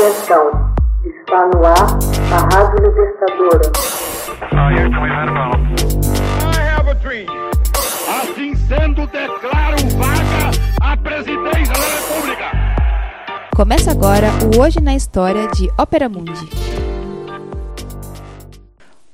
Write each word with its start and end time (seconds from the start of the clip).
Atenção, 0.00 0.72
está 1.04 1.44
no 1.48 1.60
ar 1.62 1.98
a 2.32 2.38
Rádio 2.54 2.88
Libertadora. 2.88 3.68
Assim 8.08 8.54
sendo, 8.54 9.06
declaro 9.08 9.76
vaga 9.98 10.52
a 10.80 10.96
presidência 10.96 11.74
da 11.74 11.84
República. 11.98 12.46
Começa 13.54 13.90
agora 13.90 14.28
o 14.56 14.60
Hoje 14.62 14.80
na 14.80 14.96
História 14.96 15.46
de 15.48 15.68
Ópera 15.76 16.08
Mundi. 16.08 16.48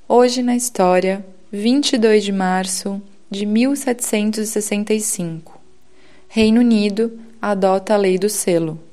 Hoje 0.08 0.40
na 0.40 0.54
História, 0.54 1.26
22 1.50 2.22
de 2.22 2.30
março 2.30 3.02
de 3.28 3.44
1765. 3.44 5.58
Reino 6.28 6.60
Unido 6.60 7.18
adota 7.42 7.94
a 7.94 7.96
Lei 7.96 8.16
do 8.18 8.28
Selo. 8.28 8.85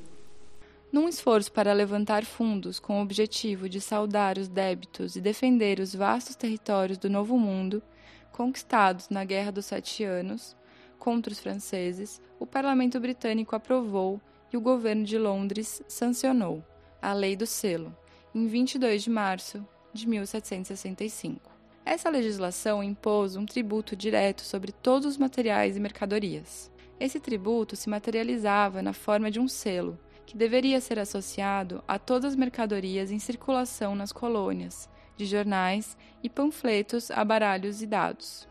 Num 0.94 1.08
esforço 1.08 1.50
para 1.50 1.72
levantar 1.72 2.24
fundos 2.24 2.78
com 2.78 3.00
o 3.00 3.02
objetivo 3.02 3.68
de 3.68 3.80
saldar 3.80 4.38
os 4.38 4.46
débitos 4.46 5.16
e 5.16 5.20
defender 5.20 5.80
os 5.80 5.92
vastos 5.92 6.36
territórios 6.36 6.98
do 6.98 7.10
Novo 7.10 7.36
Mundo, 7.36 7.82
conquistados 8.30 9.08
na 9.08 9.24
Guerra 9.24 9.50
dos 9.50 9.66
Sete 9.66 10.04
Anos 10.04 10.56
contra 10.96 11.32
os 11.32 11.40
franceses, 11.40 12.22
o 12.38 12.46
Parlamento 12.46 13.00
Britânico 13.00 13.56
aprovou 13.56 14.20
e 14.52 14.56
o 14.56 14.60
governo 14.60 15.02
de 15.02 15.18
Londres 15.18 15.82
sancionou 15.88 16.64
a 17.02 17.12
Lei 17.12 17.34
do 17.34 17.44
Selo, 17.44 17.92
em 18.32 18.46
22 18.46 19.02
de 19.02 19.10
março 19.10 19.66
de 19.92 20.08
1765. 20.08 21.50
Essa 21.84 22.08
legislação 22.08 22.84
impôs 22.84 23.34
um 23.34 23.44
tributo 23.44 23.96
direto 23.96 24.42
sobre 24.42 24.70
todos 24.70 25.08
os 25.08 25.18
materiais 25.18 25.76
e 25.76 25.80
mercadorias. 25.80 26.70
Esse 27.00 27.18
tributo 27.18 27.74
se 27.74 27.90
materializava 27.90 28.80
na 28.80 28.92
forma 28.92 29.28
de 29.28 29.40
um 29.40 29.48
selo, 29.48 29.98
que 30.26 30.36
deveria 30.36 30.80
ser 30.80 30.98
associado 30.98 31.82
a 31.86 31.98
todas 31.98 32.32
as 32.32 32.36
mercadorias 32.36 33.10
em 33.10 33.18
circulação 33.18 33.94
nas 33.94 34.12
colônias, 34.12 34.88
de 35.16 35.26
jornais 35.26 35.96
e 36.22 36.28
panfletos 36.28 37.10
a 37.10 37.24
baralhos 37.24 37.82
e 37.82 37.86
dados. 37.86 38.48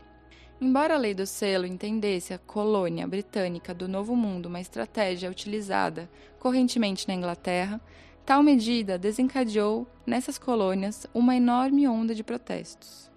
Embora 0.60 0.94
a 0.94 0.98
lei 0.98 1.12
do 1.12 1.26
selo 1.26 1.66
entendesse 1.66 2.32
a 2.32 2.38
colônia 2.38 3.06
britânica 3.06 3.74
do 3.74 3.88
Novo 3.88 4.14
Mundo 4.14 4.46
uma 4.46 4.60
estratégia 4.60 5.30
utilizada 5.30 6.08
correntemente 6.38 7.08
na 7.08 7.14
Inglaterra, 7.14 7.80
tal 8.24 8.42
medida 8.42 8.96
desencadeou 8.96 9.86
nessas 10.06 10.38
colônias 10.38 11.06
uma 11.12 11.36
enorme 11.36 11.86
onda 11.88 12.14
de 12.14 12.22
protestos. 12.22 13.10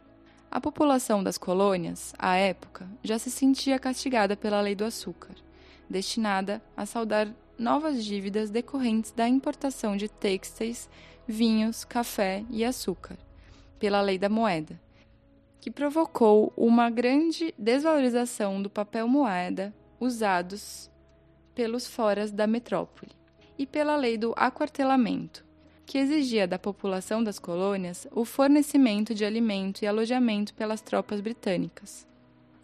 A 0.50 0.60
população 0.60 1.24
das 1.24 1.38
colônias, 1.38 2.14
à 2.18 2.36
época, 2.36 2.88
já 3.04 3.20
se 3.20 3.30
sentia 3.30 3.78
castigada 3.78 4.36
pela 4.36 4.60
lei 4.60 4.76
do 4.76 4.86
açúcar, 4.86 5.36
destinada 5.90 6.62
a 6.76 6.86
saldar 6.86 7.28
novas 7.58 8.04
dívidas 8.04 8.50
decorrentes 8.50 9.12
da 9.12 9.28
importação 9.28 9.98
de 9.98 10.08
têxteis, 10.08 10.90
vinhos, 11.28 11.84
café 11.84 12.46
e 12.50 12.64
açúcar, 12.64 13.18
pela 13.80 14.02
lei 14.02 14.18
da 14.18 14.30
moeda, 14.30 14.80
que 15.60 15.72
provocou 15.72 16.54
uma 16.56 16.90
grande 16.90 17.54
desvalorização 17.58 18.62
do 18.62 18.70
papel 18.70 19.08
moeda 19.08 19.74
usados 20.00 20.90
pelos 21.56 21.88
foras 21.88 22.32
da 22.32 22.46
metrópole, 22.46 23.12
e 23.58 23.66
pela 23.66 23.96
lei 23.96 24.18
do 24.18 24.34
aquartelamento, 24.36 25.44
que 25.86 25.98
exigia 25.98 26.48
da 26.48 26.60
população 26.60 27.24
das 27.24 27.40
colônias 27.40 28.08
o 28.12 28.24
fornecimento 28.24 29.16
de 29.16 29.26
alimento 29.26 29.82
e 29.82 29.88
alojamento 29.88 30.54
pelas 30.54 30.82
tropas 30.82 31.22
britânicas. 31.22 32.06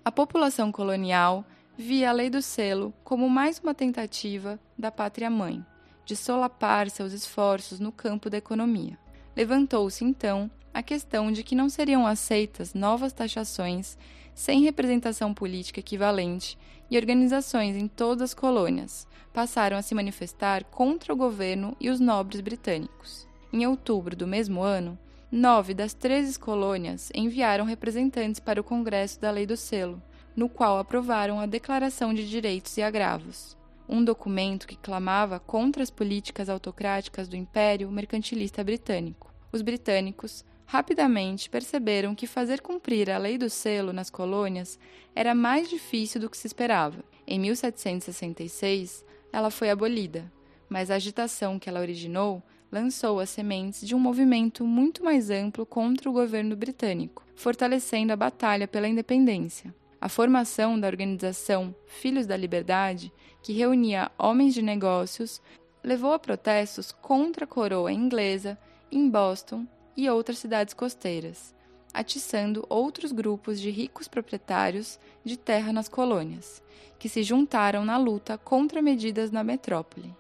A 0.06 0.12
população 0.12 0.72
colonial 0.72 1.46
via 1.78 2.10
a 2.10 2.14
lei 2.14 2.30
do 2.30 2.42
selo 2.42 2.94
como 3.04 3.28
mais 3.28 3.60
uma 3.60 3.74
tentativa 3.74 4.60
da 4.78 4.92
pátria-mãe 4.92 5.66
de 6.06 6.16
solapar 6.16 6.90
seus 6.90 7.14
esforços 7.14 7.80
no 7.80 7.92
campo 7.92 8.30
da 8.30 8.38
economia. 8.38 8.98
Levantou-se, 9.36 10.04
então, 10.04 10.52
a 10.74 10.84
questão 10.84 11.32
de 11.32 11.44
que 11.44 11.56
não 11.56 11.70
seriam 11.70 12.06
aceitas 12.06 12.74
novas 12.74 13.14
taxações 13.14 13.98
sem 14.36 14.62
representação 14.62 15.34
política 15.34 15.80
equivalente 15.80 16.58
e 16.92 16.98
organizações 16.98 17.76
em 17.76 17.88
todas 17.88 18.32
as 18.32 18.34
colônias 18.34 19.08
passaram 19.32 19.78
a 19.78 19.82
se 19.82 19.96
manifestar 19.96 20.64
contra 20.66 21.14
o 21.14 21.16
governo 21.16 21.76
e 21.80 21.90
os 21.90 22.00
nobres 22.00 22.42
britânicos. 22.42 23.28
Em 23.52 23.66
outubro 23.66 24.16
do 24.16 24.28
mesmo 24.28 24.62
ano, 24.62 24.98
nove 25.32 25.74
das 25.74 25.94
treze 25.94 26.38
colônias 26.38 27.12
enviaram 27.16 27.66
representantes 27.66 28.40
para 28.40 28.62
o 28.62 28.64
Congresso 28.64 29.20
da 29.20 29.32
Lei 29.32 29.46
do 29.46 29.58
Selo, 29.58 30.02
no 30.36 30.50
qual 30.50 30.80
aprovaram 30.80 31.40
a 31.40 31.46
Declaração 31.46 32.14
de 32.14 32.28
Direitos 32.28 32.76
e 32.78 32.82
Agravos, 32.82 33.58
um 33.88 34.04
documento 34.04 34.68
que 34.68 34.76
clamava 34.76 35.40
contra 35.40 35.84
as 35.84 35.90
políticas 35.90 36.50
autocráticas 36.50 37.28
do 37.28 37.36
Império 37.36 37.92
Mercantilista 37.92 38.64
Britânico. 38.64 39.34
Os 39.52 39.62
britânicos 39.62 40.44
rapidamente 40.66 41.50
perceberam 41.50 42.16
que 42.16 42.26
fazer 42.26 42.62
cumprir 42.62 43.12
a 43.12 43.18
lei 43.18 43.38
do 43.38 43.50
selo 43.50 43.94
nas 43.94 44.10
colônias 44.10 44.80
era 45.14 45.36
mais 45.36 45.70
difícil 45.70 46.20
do 46.20 46.30
que 46.30 46.38
se 46.38 46.48
esperava. 46.48 47.04
Em 47.28 47.40
1766, 47.40 49.06
ela 49.32 49.52
foi 49.52 49.70
abolida, 49.70 50.32
mas 50.68 50.90
a 50.90 50.96
agitação 50.96 51.60
que 51.60 51.70
ela 51.70 51.80
originou 51.80 52.42
lançou 52.72 53.20
as 53.20 53.30
sementes 53.30 53.86
de 53.86 53.94
um 53.94 54.00
movimento 54.00 54.66
muito 54.66 55.04
mais 55.04 55.30
amplo 55.30 55.64
contra 55.64 56.10
o 56.10 56.14
governo 56.14 56.56
britânico, 56.56 57.24
fortalecendo 57.36 58.12
a 58.12 58.16
batalha 58.16 58.68
pela 58.68 58.88
independência. 58.88 59.74
A 60.04 60.10
formação 60.10 60.78
da 60.78 60.86
organização 60.86 61.74
Filhos 61.88 62.28
da 62.28 62.36
Liberdade, 62.36 63.10
que 63.42 63.54
reunia 63.54 64.12
homens 64.18 64.54
de 64.54 64.62
negócios, 64.62 65.42
levou 65.82 66.12
a 66.12 66.20
protestos 66.20 66.92
contra 66.92 67.46
a 67.46 67.48
coroa 67.48 67.90
inglesa 67.90 68.60
em 68.92 69.10
Boston 69.10 69.66
e 69.96 70.10
outras 70.10 70.40
cidades 70.40 70.74
costeiras, 70.74 71.56
atiçando 71.94 72.66
outros 72.68 73.14
grupos 73.14 73.62
de 73.62 73.70
ricos 73.70 74.10
proprietários 74.10 75.00
de 75.24 75.38
terra 75.38 75.72
nas 75.72 75.88
colônias, 75.88 76.62
que 77.00 77.08
se 77.08 77.24
juntaram 77.24 77.86
na 77.86 77.98
luta 77.98 78.38
contra 78.38 78.82
medidas 78.82 79.32
na 79.32 79.42
metrópole. 79.42 80.14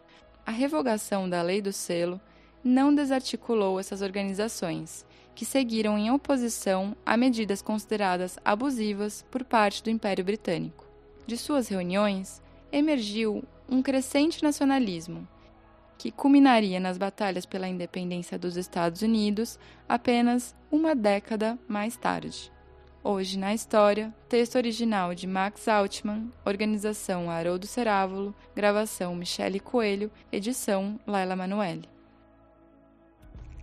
A 0.46 0.52
revogação 0.52 1.30
da 1.30 1.42
Lei 1.42 1.62
do 1.62 1.74
Selo 1.74 2.22
não 2.64 2.96
desarticulou 2.96 3.78
essas 3.82 4.02
organizações 4.02 5.06
que 5.36 5.46
seguiram 5.46 5.98
em 5.98 6.12
oposição 6.12 6.96
a 7.06 7.18
medidas 7.18 7.62
consideradas 7.62 8.38
abusivas 8.44 9.26
por 9.32 9.44
parte 9.44 9.84
do 9.84 9.90
Império 9.90 10.24
Britânico. 10.24 10.86
De 11.26 11.38
suas 11.38 11.68
reuniões, 11.68 12.42
emergiu 12.72 13.44
um 13.70 13.82
crescente 13.82 14.44
nacionalismo, 14.44 15.28
que 15.98 16.12
culminaria 16.12 16.80
nas 16.80 16.98
batalhas 16.98 17.46
pela 17.46 17.68
independência 17.68 18.38
dos 18.38 18.58
Estados 18.58 19.02
Unidos 19.02 19.58
apenas 19.88 20.56
uma 20.72 20.96
década 20.96 21.58
mais 21.68 21.96
tarde. 21.96 22.52
Hoje 23.06 23.38
na 23.38 23.54
História, 23.54 24.14
texto 24.30 24.56
original 24.56 25.14
de 25.14 25.28
Max 25.28 25.68
Altman, 25.68 26.32
organização 26.46 27.30
Haroldo 27.30 27.68
Cerávulo, 27.68 28.34
gravação 28.56 29.14
Michele 29.14 29.60
Coelho, 29.60 30.10
edição 30.32 31.00
Laila 31.06 31.36
Manoeli. 31.36 31.93